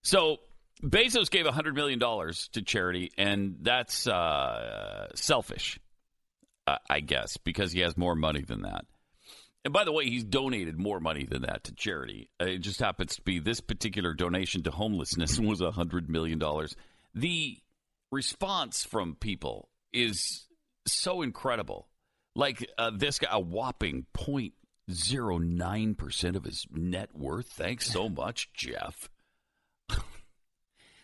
[0.03, 0.39] So
[0.83, 5.81] Bezos gave hundred million dollars to charity, and that's uh, selfish,
[6.67, 8.85] uh, I guess, because he has more money than that.
[9.65, 12.29] And by the way, he's donated more money than that to charity.
[12.41, 16.77] Uh, It just happens to be this particular donation to homelessness was hundred million dollars.
[17.15, 17.59] The
[18.13, 20.47] response from people is
[20.87, 21.89] so incredible.
[22.35, 27.49] Like uh, this guy, a whopping 0.09 percent of his net worth.
[27.49, 29.09] Thanks so much, Jeff.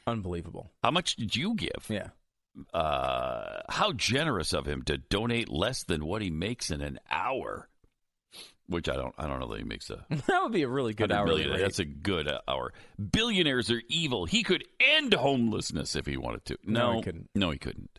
[0.06, 0.70] Unbelievable.
[0.82, 1.86] How much did you give?
[1.88, 2.08] Yeah.
[2.74, 7.68] Uh, how generous of him to donate less than what he makes in an hour.
[8.68, 10.94] Which I don't, I don't know that he makes a that would be a really
[10.94, 11.56] good 100 hourly million.
[11.56, 11.62] rate.
[11.62, 12.72] That's a good uh, hour.
[13.10, 14.24] Billionaires are evil.
[14.26, 16.58] He could end homelessness if he wanted to.
[16.64, 17.30] No, No, he couldn't.
[17.34, 17.98] No, he couldn't.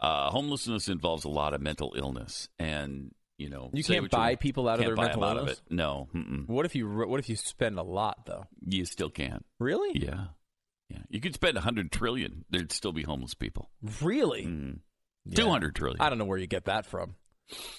[0.00, 4.18] Uh, homelessness involves a lot of mental illness, and you know You can't what you
[4.18, 5.58] buy people out of their buy mental illness?
[5.58, 5.74] it.
[5.74, 6.46] No, mm-mm.
[6.48, 8.46] What if you what if you spend a lot though?
[8.66, 9.44] you still can't.
[9.58, 9.98] Really?
[9.98, 10.26] Yeah,
[10.88, 10.98] yeah.
[11.08, 12.44] You could spend a hundred trillion.
[12.50, 13.70] There'd still be homeless people.
[14.02, 14.44] Really?
[14.44, 14.78] Mm.
[15.26, 15.36] Yeah.
[15.36, 16.00] Two hundred trillion.
[16.00, 17.14] I don't know where you get that from.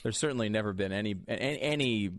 [0.04, 2.10] There's certainly never been any any,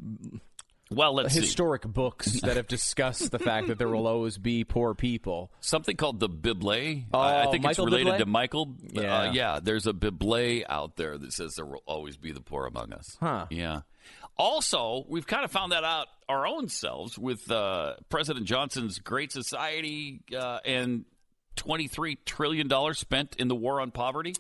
[0.91, 1.41] Well, let's see.
[1.41, 5.51] historic books that have discussed the fact that there will always be poor people.
[5.61, 6.71] Something called the Bible.
[6.73, 8.19] I Oh, I think Michael it's related Bublé?
[8.19, 8.75] to Michael.
[8.93, 9.19] Yeah.
[9.19, 9.61] Uh, yeah.
[9.63, 13.17] There's a Bible out there that says there will always be the poor among us.
[13.21, 13.47] Huh.
[13.51, 13.81] Yeah.
[14.39, 19.33] Also, we've kind of found that out our own selves with uh, President Johnson's Great
[19.33, 21.05] Society uh, and
[21.57, 24.35] $23 trillion spent in the war on poverty.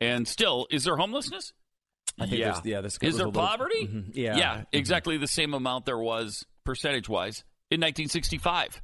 [0.00, 1.52] And still, is there homelessness?
[2.18, 2.44] I think yeah.
[2.52, 3.86] there's- yeah, this is there little- poverty?
[3.86, 4.10] Mhm.
[4.14, 4.36] Yeah.
[4.36, 8.80] Yeah, exactly the same amount there was percentage wise in 1965.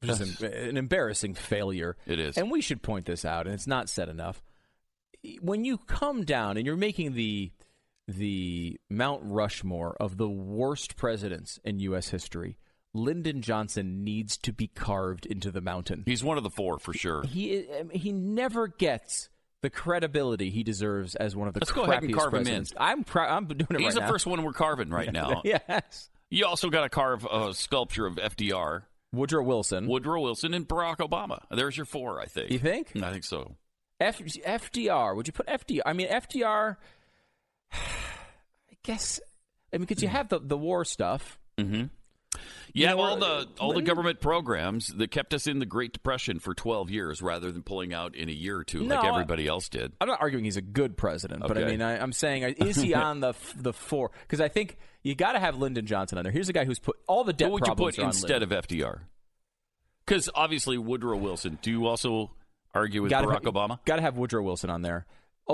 [0.00, 1.96] Which is an, an embarrassing failure.
[2.06, 2.36] It is.
[2.36, 4.42] And we should point this out, and it's not said enough.
[5.42, 7.50] When you come down and you're making the
[8.16, 12.08] the Mount Rushmore of the worst presidents in U.S.
[12.08, 12.58] history,
[12.92, 16.02] Lyndon Johnson needs to be carved into the mountain.
[16.06, 17.22] He's one of the four for sure.
[17.22, 19.28] He he never gets
[19.62, 22.64] the credibility he deserves as one of the Let's go ahead and carve him in.
[22.78, 24.08] I'm cra- I'm doing it He's right the now.
[24.08, 25.42] first one we're carving right now.
[25.44, 26.08] yes.
[26.30, 29.86] You also got to carve a sculpture of FDR, Woodrow Wilson.
[29.86, 31.42] Woodrow Wilson, and Barack Obama.
[31.50, 32.50] There's your four, I think.
[32.50, 32.92] you think?
[33.02, 33.56] I think so.
[34.00, 35.14] F- FDR.
[35.14, 35.80] Would you put FDR?
[35.84, 36.76] I mean, FDR.
[37.72, 39.20] I guess.
[39.72, 41.38] I mean, because you have the the war stuff.
[41.58, 41.86] Mm-hmm.
[42.72, 45.92] Yeah, know, all uh, the all the government programs that kept us in the Great
[45.92, 49.04] Depression for 12 years, rather than pulling out in a year or two No, like
[49.04, 49.92] everybody else did.
[50.00, 52.76] I'm not arguing he's a good president, but I mean, I, I'm saying, uh, is
[52.76, 54.12] he on the the four?
[54.22, 56.32] Because I think you got to have Lyndon Johnson on there.
[56.32, 58.58] Here's a guy who's put all the debt What would you put instead Lyndon.
[58.58, 59.00] of FDR?
[60.06, 61.58] Because obviously Woodrow Wilson.
[61.62, 62.30] Do you also
[62.74, 63.84] argue with Gotta Barack have, Obama?
[63.84, 65.06] Got to have Woodrow Wilson on there.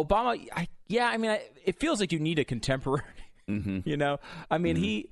[0.05, 3.03] Obama, I, yeah, I mean, I, it feels like you need a contemporary.
[3.49, 3.89] Mm-hmm.
[3.89, 4.19] You know,
[4.51, 5.09] I mean, he.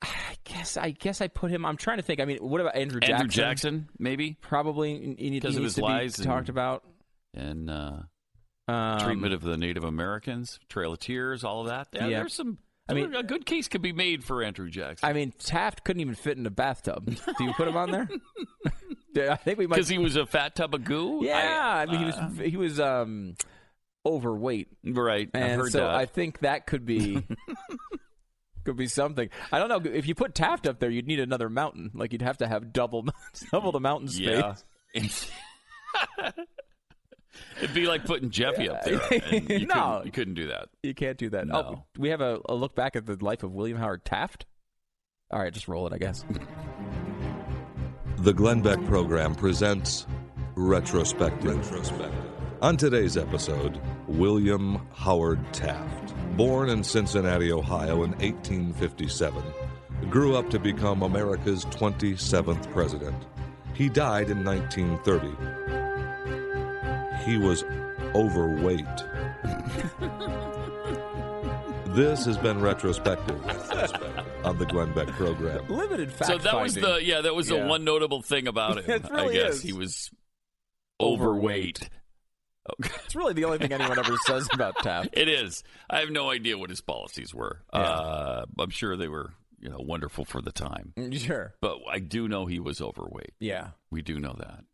[0.00, 1.66] I guess I guess I put him.
[1.66, 2.20] I'm trying to think.
[2.20, 3.14] I mean, what about Andrew Jackson?
[3.16, 6.84] Andrew Jackson, maybe, Probably he need- Because of his to be lies and- talked about.
[7.34, 7.96] and uh,
[8.68, 11.88] Um, treatment of the Native Americans, Trail of Tears, all of that.
[11.92, 12.18] Yeah, Yeah.
[12.20, 12.58] there's some.
[12.88, 16.00] I mean- a good case could be made for Andrew Jackson I mean, Taft couldn't
[16.02, 17.06] even fit in a bathtub.
[17.38, 18.08] Do you put him on there?
[19.32, 19.74] I think we might.
[19.76, 21.24] because he was a fat tub of goo.
[21.24, 23.34] yeah, I, mean, he uh, was he was um,
[24.06, 25.28] overweight, right.
[25.34, 25.90] I've and heard so that.
[25.90, 27.26] I think that could be
[28.64, 29.28] could be something.
[29.52, 31.90] I don't know if you put Taft up there, you'd need another mountain.
[31.94, 33.04] Like you'd have to have double
[33.52, 34.54] double the mountain space.
[34.94, 36.30] yeah.
[37.60, 39.00] It'd be like putting Jeffy up there.
[39.10, 39.74] And you, No.
[40.00, 40.68] couldn't, you couldn't do that.
[40.82, 41.46] You can't do that.
[41.46, 41.54] No.
[41.56, 44.46] Oh, we have a, a look back at the life of William Howard Taft.
[45.30, 46.24] All right, just roll it, I guess.
[48.18, 50.06] The Glenn Beck program presents
[50.54, 51.62] Retrospective.
[52.62, 56.14] On today's episode, William Howard Taft.
[56.36, 59.42] Born in Cincinnati, Ohio in 1857,
[60.10, 63.26] grew up to become America's 27th president.
[63.74, 65.28] He died in 1930.
[67.24, 67.64] He was
[68.14, 68.84] overweight.
[71.94, 73.40] this has been Retrospective
[74.44, 75.66] on the Glenn Beck program.
[75.68, 77.60] Limited fact so that was the yeah, that was Yeah.
[77.62, 78.84] the one notable thing about him.
[79.04, 79.62] It really I guess is.
[79.62, 80.10] he was
[81.00, 81.88] overweight.
[83.04, 85.10] It's really the only thing anyone ever says about Taft.
[85.12, 85.62] It is.
[85.88, 87.60] I have no idea what his policies were.
[87.72, 90.92] Uh, I'm sure they were, you know, wonderful for the time.
[91.12, 91.54] Sure.
[91.60, 93.32] But I do know he was overweight.
[93.40, 93.68] Yeah.
[93.90, 94.64] We do know that.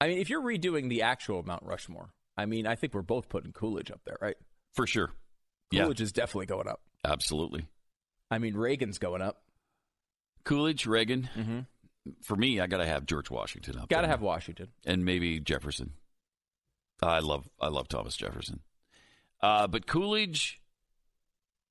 [0.00, 3.28] I mean, if you're redoing the actual Mount Rushmore, I mean, I think we're both
[3.28, 4.36] putting Coolidge up there, right?
[4.74, 5.10] For sure.
[5.72, 6.80] Yeah, Coolidge is definitely going up.
[7.04, 7.66] absolutely.
[8.30, 9.42] I mean, Reagan's going up.
[10.44, 11.28] Coolidge, Reagan.
[11.36, 11.60] Mm-hmm.
[12.22, 13.88] For me, I got to have George Washington up.
[13.88, 14.68] Got to have Washington.
[14.86, 15.92] and maybe Jefferson.
[17.02, 18.60] I love I love Thomas Jefferson.
[19.42, 20.60] Uh, but Coolidge,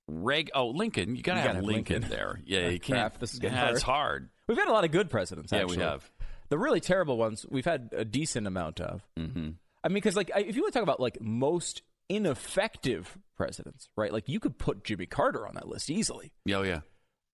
[0.07, 2.09] Reg, oh Lincoln, you got to have Lincoln, Lincoln.
[2.09, 2.39] there.
[2.45, 2.99] Yeah, you can't.
[2.99, 3.75] Crap, this is getting yeah, hard.
[3.75, 4.29] it's hard.
[4.47, 5.51] We've had a lot of good presidents.
[5.51, 5.77] Yeah, Actually.
[5.77, 6.09] we have.
[6.49, 9.03] The really terrible ones, we've had a decent amount of.
[9.15, 9.49] hmm
[9.81, 14.11] I mean, because like, if you want to talk about like most ineffective presidents, right?
[14.11, 16.33] Like, you could put Jimmy Carter on that list easily.
[16.51, 16.81] Oh, yeah.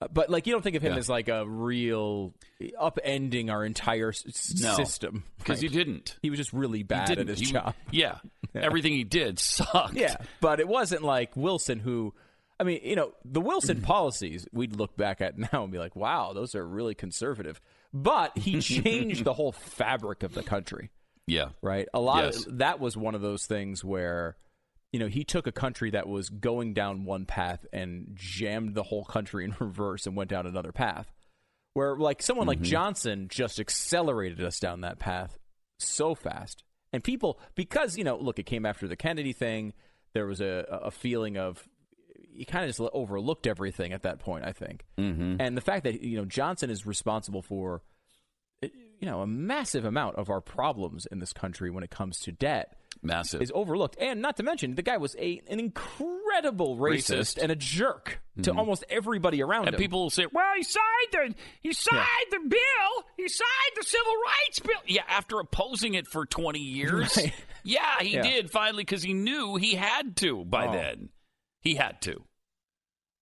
[0.01, 0.99] Uh, But like, you don't think of him Yeah.
[0.99, 2.33] as like a real
[2.79, 4.75] upending our entire s- No.
[4.75, 6.17] system Because he didn't.
[6.21, 7.75] He was just really bad at his job.
[7.91, 8.17] Yeah.
[8.53, 9.95] everything he did sucked.
[9.95, 12.13] Yeah, but it wasn't like Wilson who.
[12.57, 15.95] I mean, you know, the Wilson policies we'd look back at now and be like,
[15.95, 17.59] "Wow, those are really conservative."
[17.93, 20.89] But he changed the whole fabric of the country,
[21.27, 21.87] yeah, right?
[21.93, 22.45] A lot Yes.
[22.45, 24.37] of that was one of those things where,
[24.95, 28.83] you know, he took a country that was going down one path and jammed the
[28.83, 31.11] whole country in reverse and went down another path.
[31.73, 35.37] Where like someone like Johnson just accelerated us down that path
[35.79, 36.63] so fast.
[36.93, 39.73] And people because, you know, look, it came after the Kennedy thing,
[40.13, 41.67] there was a a feeling of
[42.33, 44.85] you kind of just overlooked everything at that point, I think.
[44.97, 45.41] Mm-hmm.
[45.41, 47.81] And the fact that you know Johnson is responsible for
[48.61, 48.69] you
[49.01, 52.77] know a massive amount of our problems in this country when it comes to debt
[53.05, 53.41] massive.
[53.41, 53.97] is overlooked.
[53.99, 57.33] And not to mention, the guy was a an incredible racist, Racist.
[57.35, 57.43] Mm-hmm.
[57.43, 59.67] and a jerk to almost everybody around him.
[59.69, 59.81] and him.
[59.81, 63.03] people will say, "Well, he signed the he signed the bill.
[63.17, 67.15] He signed the civil rights bill." Yeah, after opposing it for twenty years.
[67.17, 67.33] Right.
[67.63, 68.21] Yeah, he Yeah.
[68.21, 70.45] did finally because he knew he had to.
[70.45, 70.71] By Oh.
[70.73, 71.09] then,
[71.61, 72.23] he had to.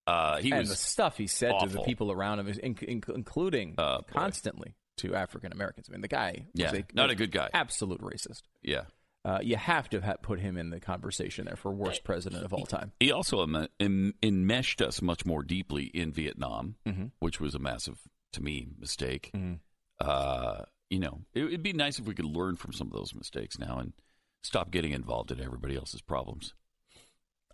[0.05, 2.75] Uh, he and was the stuff he said to the people around him, is in,
[2.81, 3.99] in, including boy.
[4.11, 5.87] constantly to African Americans.
[5.89, 7.49] I mean, the guy Yeah, was a, not a good guy.
[7.53, 8.41] absolute racist.
[8.61, 8.81] yeah.
[9.25, 12.53] Uh, you have to ha- put him in the conversation there for worst president of
[12.53, 12.91] all time.
[12.99, 17.05] He also em- em- enmeshed us much more deeply in Vietnam, Mm-hmm.
[17.19, 17.97] which was a massive,
[18.33, 19.31] to me, mistake.
[19.99, 23.15] Uh, you know, it, it'd be nice if we could learn from some of those
[23.15, 23.93] mistakes now and
[24.41, 26.53] stop getting involved in everybody else's problems.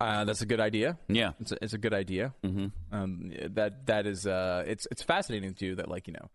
[0.02, 0.98] Uh, that's a good idea.
[1.08, 1.34] Yeah.
[1.40, 2.34] It's a, it's a good idea.
[2.44, 2.68] Mm-hmm.
[2.92, 6.30] Um, that that is uh, it's it's fascinating too that like you know,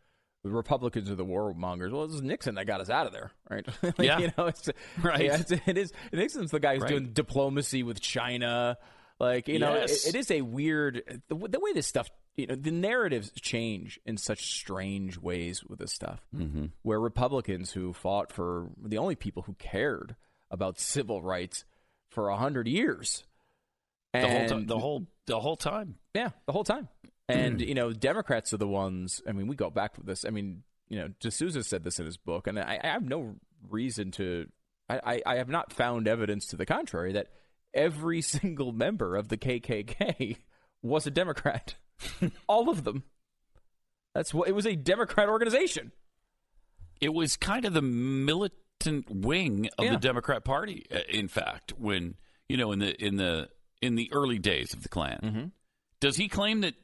[0.45, 1.91] the Republicans are the warmongers.
[1.91, 3.67] Well, it was Nixon that got us out of there, right?
[3.83, 4.19] like, Yeah.
[4.19, 4.69] you know, it's,
[5.03, 5.25] Right.
[5.25, 5.93] Yeah, it's, it is.
[6.13, 6.91] Nixon's the guy who's Right.
[6.91, 8.79] doing diplomacy with China.
[9.19, 10.07] Like you know, Yes.
[10.07, 12.09] it, it is a weird the, the way this stuff.
[12.37, 16.21] You know, the narratives change in such strange ways with this stuff.
[16.35, 16.67] Mm-hmm.
[16.83, 20.17] Where Republicans who fought for the only people who cared
[20.51, 21.65] about civil rights
[22.11, 23.25] for a hundred years.
[24.13, 24.67] The whole time.
[24.67, 25.95] The whole the whole time.
[26.15, 26.89] yeah, the whole time.
[27.29, 29.23] And you know, Democrats are the ones.
[29.27, 30.25] I mean, we go back with this.
[30.27, 33.37] I mean, you know, D'Souza said this in his book, and I, I have no
[33.71, 34.47] reason to.
[34.91, 37.29] I, I, I have not found evidence to the contrary that
[37.73, 40.37] every single member of the KKK
[40.83, 41.77] was a Democrat.
[42.47, 43.05] All of them.
[44.15, 45.93] That's what it was a Democrat organization.
[47.01, 49.93] It was kind of the militant wing of Yeah.
[49.93, 50.85] the Democrat Party.
[50.95, 52.15] uh, In fact, when
[52.49, 53.49] you know in the in the
[53.83, 55.45] in the early days of the Klan, Mm-hmm.
[56.01, 56.75] does he claim that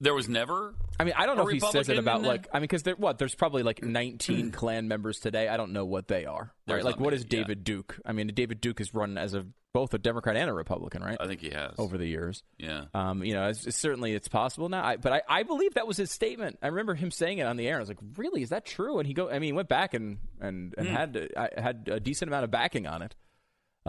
[0.00, 0.74] there was never?
[0.98, 2.94] I mean, I don't know if he says it about like I mean, because there
[2.96, 5.48] what there's probably like 19 Klan members today.
[5.48, 6.52] I don't know what they are.
[6.66, 6.92] There's Right?
[6.92, 7.38] Like, what is yeah.
[7.40, 7.98] David Duke?
[8.04, 11.16] I mean, David Duke is run as a both a Democrat and a Republican, right?
[11.20, 12.86] I think he has Over the years, Yeah.
[12.92, 14.84] um, you know, it's, it's certainly it's possible now.
[14.84, 16.58] I, but I, I believe that was his statement.
[16.60, 17.76] I remember him saying it on the air.
[17.76, 18.98] I was like, really, is that true?
[18.98, 22.00] And he go, I mean, he went back and and, and had I had a
[22.00, 23.14] decent amount of backing on it.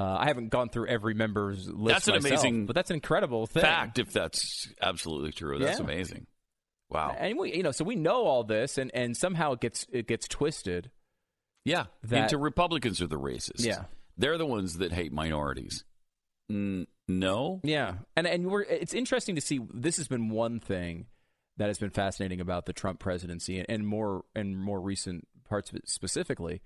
[0.01, 1.93] Uh, I haven't gone through every member's list.
[1.93, 3.61] That's an myself, amazing but that's an incredible thing.
[3.61, 5.83] Fact, if that's absolutely true, that's Yeah.
[5.85, 6.27] Amazing.
[6.89, 7.15] Wow.
[7.17, 10.07] And we, you know, so we know all this, and and somehow it gets it
[10.07, 10.89] gets twisted.
[11.65, 13.63] Yeah, That- into Republicans are the racists.
[13.65, 13.85] Yeah.
[14.17, 15.85] they're the ones that hate minorities.
[16.51, 19.59] Mm, no, Yeah, and and we're it's interesting to see.
[19.73, 21.05] This has been one thing
[21.57, 25.69] that has been fascinating about the Trump presidency, and, and more and more recent parts
[25.69, 26.61] of it specifically.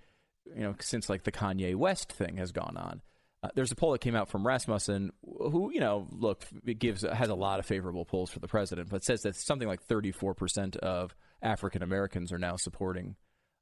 [0.56, 3.02] You know, since like the Kanye West thing has gone on.
[3.46, 6.46] Uh, there's a poll that came out from Rasmussen, who you know, look,
[6.80, 9.84] gives has a lot of favorable polls for the president, but says that something like
[9.84, 13.16] 34 percent of African Americans are now supporting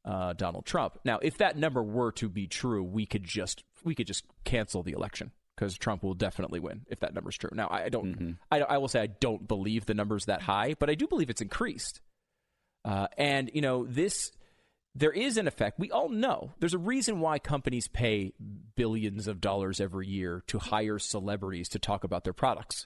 [0.05, 0.99] uh, Donald Trump.
[1.03, 4.83] Now, if that number were to be true, we could just we could just cancel
[4.83, 7.51] the election because Trump will definitely win if that number's true.
[7.53, 8.07] Now, I don't.
[8.51, 11.29] I, I will say I don't believe the number's that high, but I do believe
[11.29, 11.99] it's increased.
[12.85, 14.31] Uh, and you know this.
[14.95, 15.79] There is an effect.
[15.79, 18.33] We all know there's a reason why companies pay
[18.75, 22.85] billions of dollars every year to hire celebrities to talk about their products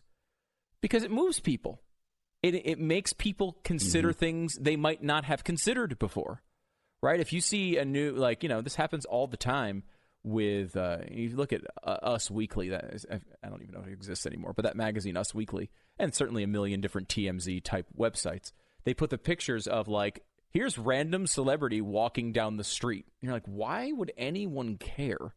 [0.81, 1.81] because it moves people.
[2.43, 6.43] It, it makes people consider things they might not have considered before
[7.01, 7.19] right?
[7.19, 9.83] If you see a new, like, you know, this happens all the time
[10.23, 13.87] with, uh, you look at uh, Us Weekly, that is, I don't even know if
[13.87, 17.87] it exists anymore, but that magazine, Us Weekly, and certainly a million different TMZ type
[17.97, 18.51] websites,
[18.83, 23.05] they put the pictures of, like, here's random celebrity walking down the street.
[23.21, 25.33] And you're like, why would anyone care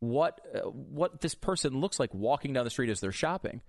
[0.00, 3.60] what uh, what this person looks like walking down the street as they're shopping?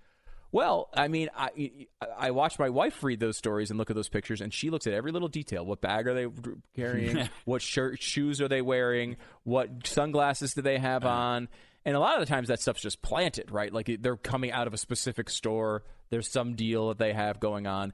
[0.52, 4.08] Well, I mean, I I watch my wife read those stories and look at those
[4.08, 5.66] pictures, and she looks at every little detail.
[5.66, 6.28] What bag are they
[6.76, 7.28] carrying?
[7.44, 9.16] what shirt, shoes are they wearing?
[9.42, 11.48] What sunglasses do they have on?
[11.84, 13.72] And a lot of the times that stuff's just planted, right?
[13.72, 15.82] Like they're coming out of a specific store.
[16.10, 17.92] There's some deal that they have going on.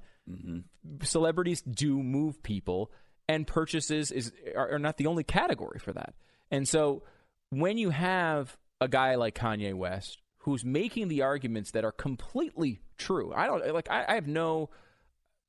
[1.03, 2.91] Celebrities do move people,
[3.29, 6.15] and purchases is are, are not the only category for that.
[6.51, 7.03] And so
[7.51, 12.81] when you have a guy like Kanye West who's making the arguments that are completely
[12.97, 13.91] true, I don't like.
[13.91, 14.71] I, I have no,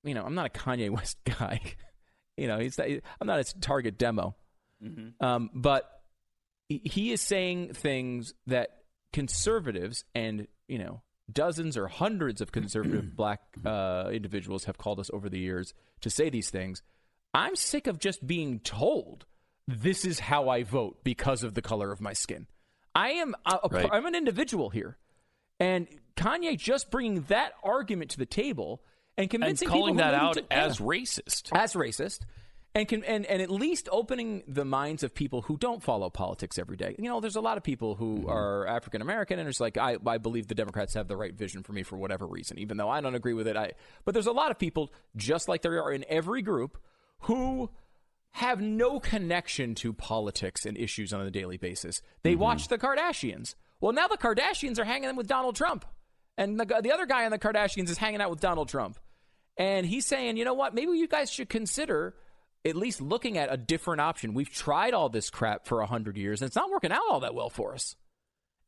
[0.03, 1.61] you know, I'm not a Kanye West guy.
[2.37, 4.35] you know, he's I'm not his target demo.
[5.19, 6.01] Um, but
[6.69, 8.69] he is saying things that
[9.13, 11.01] conservatives and you know
[11.33, 16.09] dozens or hundreds of conservative black uh, individuals have called us over the years to
[16.09, 16.81] say these things.
[17.33, 19.25] I'm sick of just being told
[19.67, 22.47] this is how I vote because of the color of my skin.
[22.93, 23.89] I am a, a- Right.
[23.91, 24.97] I'm an individual here,
[25.59, 28.81] and Kanye just bringing that argument to the table
[29.17, 31.49] and and convincing calling people who that out don't- as yeah racist.
[31.53, 32.19] as racist
[32.73, 36.57] and can and, and at least opening the minds of people who don't follow politics
[36.57, 36.95] every day.
[36.97, 38.29] You know, there's a lot of people who mm-hmm.
[38.29, 41.63] are African American and it's like I, I believe the Democrats have the right vision
[41.63, 43.57] for me for whatever reason, even though I don't agree with it.
[43.57, 43.73] I
[44.05, 46.77] but there's a lot of people, just like there are in every group,
[47.21, 47.69] who
[48.31, 52.01] have no connection to politics and issues on a daily basis.
[52.23, 52.41] They mm-hmm.
[52.41, 53.55] watch the Kardashians.
[53.81, 55.85] Well, now the Kardashians are hanging with Donald Trump.
[56.37, 58.97] And the, the other guy on the Kardashians is hanging out with Donald Trump.
[59.57, 60.73] And he's saying, you know what?
[60.73, 62.15] Maybe you guys should consider
[62.65, 64.33] at least looking at a different option.
[64.33, 67.33] We've tried all this crap for 100 years, and it's not working out all that
[67.33, 67.95] well for us.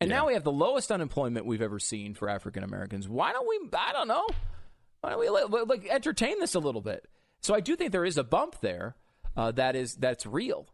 [0.02, 3.08] And now we have the lowest unemployment we've ever seen for African Americans.
[3.08, 4.28] Why don't we, I don't know,
[5.02, 7.08] why don't we like, like, entertain this a little bit?
[7.42, 8.96] So I do think there is a bump there
[9.38, 10.68] uh, that is that's real.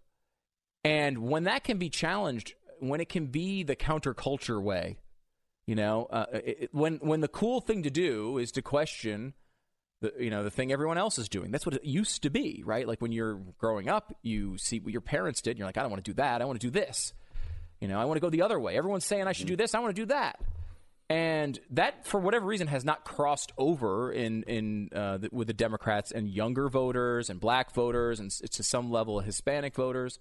[0.84, 4.98] And when that can be challenged, when it can be the counterculture way,
[5.68, 9.34] you know, uh, it- when when the cool thing to do is to question
[10.02, 11.52] the you know the thing everyone else is doing.
[11.52, 12.88] That's what it used to be, right?
[12.88, 15.82] Like when you're growing up, you see what your parents did, and you're like, I
[15.82, 16.42] don't want to do that.
[16.42, 17.14] I want to do this.
[17.80, 18.78] You know, I want to go the other way.
[18.78, 19.74] Everyone's saying I should do this.
[19.74, 20.40] I want to do that.
[21.10, 25.54] And that, for whatever reason, has not crossed over in in uh, the, with the
[25.54, 30.20] Democrats and younger voters and black voters and to some level Hispanic voters.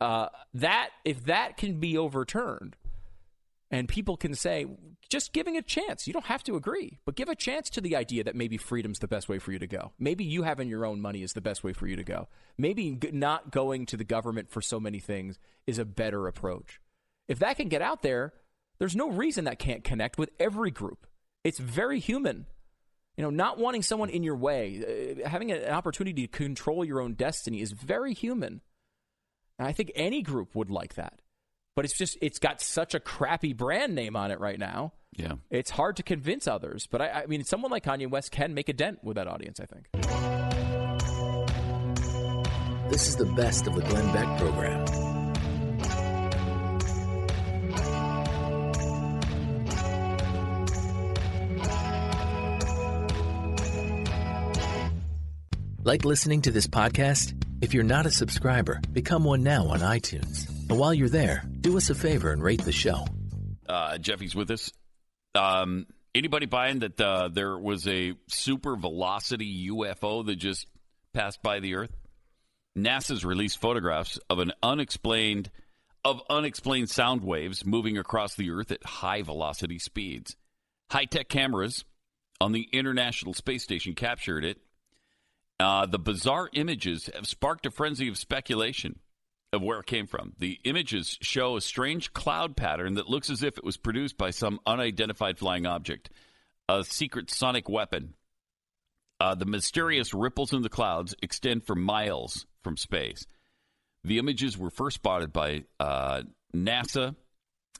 [0.00, 2.76] Uh, that if that can be overturned,
[3.70, 4.66] and people can say,
[5.08, 6.06] just giving a chance.
[6.06, 8.98] You don't have to agree, but give a chance to the idea that maybe freedom's
[8.98, 9.92] the best way for you to go.
[9.98, 12.28] Maybe you having your own money is the best way for you to go.
[12.58, 16.80] Maybe not going to the government for so many things is a better approach.
[17.28, 18.32] If that can get out there,
[18.78, 21.06] there's no reason that can't connect with every group.
[21.42, 22.46] It's very human.
[23.16, 27.00] You know, not wanting someone in your way, uh, having an opportunity to control your
[27.00, 28.60] own destiny is very human.
[29.58, 31.20] And I think any group would like that.
[31.76, 34.92] But it's just, it's got such a crappy brand name on it right now.
[35.16, 35.34] Yeah.
[35.50, 36.86] It's hard to convince others.
[36.88, 39.58] But I, I mean, someone like Kanye West can make a dent with that audience,
[39.58, 39.90] I think.
[42.90, 44.84] This is the best of the Glenn Beck program.
[55.82, 57.34] Like listening to this podcast?
[57.60, 60.48] If you're not a subscriber, become one now on iTunes.
[60.70, 63.06] And while you're there, do us a favor and rate the show.
[63.66, 64.70] Uh, Jeffy's with us.
[65.34, 70.66] Um, anybody buying that uh, there was a super velocity UFO that just
[71.14, 71.96] passed by the Earth?
[72.76, 75.50] NASA's released photographs of an unexplained
[76.04, 80.36] of unexplained sound waves moving across the Earth at high velocity speeds.
[80.90, 81.86] High tech cameras
[82.42, 84.58] on the International Space Station captured it.
[85.58, 88.98] Uh, the bizarre images have sparked a frenzy of speculation
[89.54, 90.34] of where it came from.
[90.38, 94.30] The images show a strange cloud pattern that looks as if it was produced by
[94.30, 96.10] some unidentified flying object,
[96.68, 98.14] a secret sonic weapon.
[99.20, 103.26] Uh, the mysterious ripples in the clouds extend for miles from space.
[104.02, 106.22] The images were first spotted by uh,
[106.54, 107.16] NASA,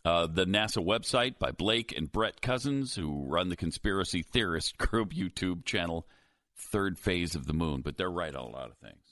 [0.05, 5.13] uh, the NASA website, by Blake and Brett Cousins, who run the conspiracy theorist group
[5.13, 6.07] YouTube channel,
[6.57, 7.83] Third Phase of the Moon.
[7.83, 9.04] But they're right on a lot of things.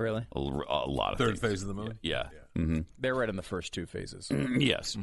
[0.00, 0.24] Really?
[0.34, 1.40] A, a lot of Third things.
[1.40, 1.98] phase of the moon.
[2.02, 2.28] Yeah.
[2.54, 4.30] hmm They're right in the first two phases.
[4.58, 4.96] yes.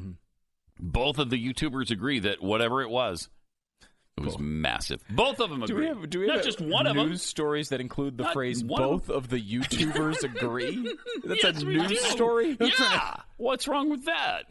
[0.79, 3.29] Both of the YouTubers agree that whatever it was,
[4.17, 5.01] it was massive.
[5.09, 5.67] Both of them agree.
[5.67, 5.93] Do agree.
[5.95, 7.09] we have, do we Not have just one of them.
[7.09, 10.95] news stories that include the Not phrase one of "both of the YouTubers agree"?
[11.25, 11.95] That's Yes, a news do.
[11.97, 12.57] story.
[12.61, 13.15] Yeah.
[13.35, 14.43] What's wrong with that?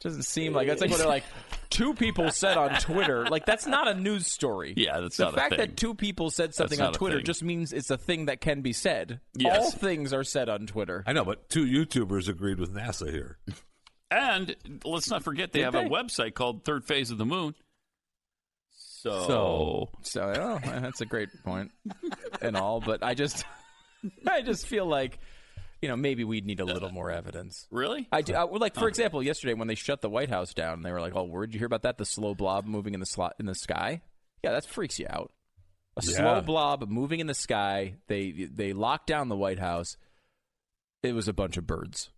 [0.00, 1.22] Doesn't seem like that's like what they're like
[1.72, 3.26] two people said on Twitter.
[3.26, 4.74] Like that's not a news story.
[4.76, 5.58] Yeah, that's the not a fact thing.
[5.58, 8.72] that two people said something on Twitter just means it's a thing that can be
[8.72, 9.20] said.
[9.36, 9.58] Yes.
[9.58, 11.02] All things are said on Twitter.
[11.06, 13.38] I know, but two YouTubers agreed with NASA here.
[14.10, 14.54] And
[14.84, 15.84] let's not forget they Did have they?
[15.86, 17.54] a website called Third Phase of the Moon.
[18.76, 21.72] So, So, so oh, that's a great point
[22.40, 23.44] and all, but I just,
[24.26, 25.18] I just feel like,
[25.82, 27.66] you know, maybe we'd need a uh, little more evidence.
[27.70, 28.08] really?
[28.10, 28.34] I do.
[28.34, 31.00] Uh, I, like for example, yesterday when they shut the White House down, they were
[31.00, 31.98] like, "Oh, where'd you hear about that?
[31.98, 34.00] The slow blob moving in the slot in the sky?
[34.42, 35.32] Yeah, that freaks you out.
[35.96, 36.16] A Yeah.
[36.16, 37.96] slow blob moving in the sky.
[38.06, 39.96] They they locked down the White House.
[41.02, 42.10] It was a bunch of birds.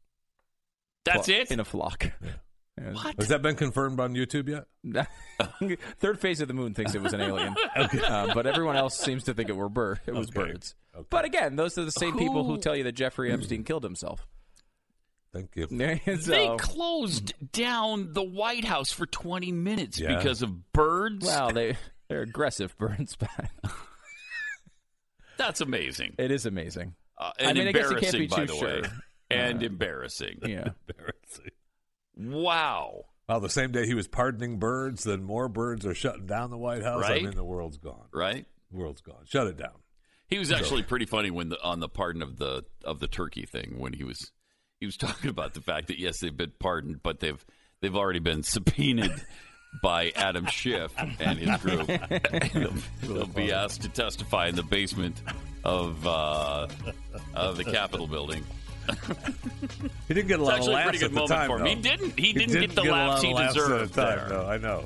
[1.05, 1.51] That's it?
[1.51, 2.13] in a flock.
[2.77, 3.15] What?
[3.19, 5.07] Has that been confirmed on YouTube yet?
[5.99, 9.25] Third phase of the moon thinks it was an alien, uh, but everyone else seems
[9.25, 10.01] to think it were bird.
[10.07, 10.53] It was Okay.
[10.53, 10.75] birds.
[11.11, 13.85] But again, those are the same people who Who- tell you that Jeffrey Epstein killed
[13.85, 14.27] himself.
[15.33, 15.67] Thank you.
[15.71, 20.17] They closed down the White House for 20 minutes Yeah.
[20.17, 21.27] because of birds.
[21.27, 21.77] Wow, they
[22.09, 23.31] they're aggressive birds, but
[25.37, 26.15] That's amazing.
[26.19, 26.95] it is amazing.
[27.19, 28.83] Uh, I and mean, I guess you can't embarrassing, be by too the sure.
[28.83, 28.89] way.
[29.31, 30.39] And embarrassing.
[30.43, 30.69] Yeah.
[30.89, 31.51] Embarrassing.
[32.17, 33.07] Wow.
[33.29, 36.59] Well, the same day he was pardoning birds, then more birds are shutting down the
[36.59, 37.03] White House.
[37.03, 37.23] Right?
[37.23, 38.07] I mean, the world's gone.
[38.13, 38.45] Right?
[38.71, 39.25] The world's gone.
[39.25, 39.73] Shut it down.
[40.27, 43.47] He was actually pretty funny when the on the pardon of the of the turkey
[43.47, 44.33] thing when he was
[44.81, 47.45] he was talking about the fact that yes they've been pardoned but they've
[47.81, 49.13] they've already been subpoenaed
[49.83, 51.87] by Adam Schiff and his group.
[52.53, 55.21] they'll, they'll be asked to testify in the basement
[55.63, 56.69] of uh,
[57.35, 58.45] of the Capitol building.
[60.09, 61.49] He didn't get a It's lot actually of a laughs good at the moment time.
[61.49, 61.67] for him.
[61.67, 64.03] He didn't he didn't, get the a lot laughs of he laughs at deserved the
[64.03, 64.29] time, there.
[64.29, 64.47] though.
[64.49, 64.85] I know.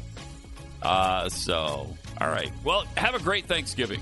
[0.82, 1.88] Uh, so
[2.20, 2.50] all right.
[2.64, 4.00] Well, have a great Thanksgiving.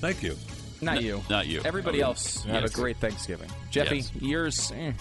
[0.00, 0.36] Thank you.
[0.82, 1.22] Not you.
[1.28, 1.60] Not you.
[1.64, 2.04] Everybody Okay.
[2.06, 3.50] else have a great Thanksgiving.
[3.70, 4.12] Jeffy, Yes.
[4.20, 4.72] yours.
[4.74, 4.92] eh.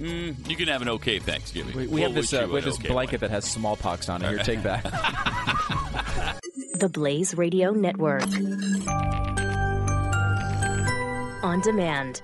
[0.00, 1.76] Mm, you can have an okay Thanksgiving.
[1.76, 3.30] We, we have this uh, we have this okay blanket one.
[3.30, 4.28] that has smallpox on it.
[4.28, 4.82] Here, take that.
[6.80, 8.24] The Blaze Radio Network.
[11.44, 12.22] On demand.